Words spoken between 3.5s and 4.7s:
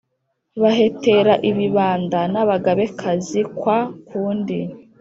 kwáa kundi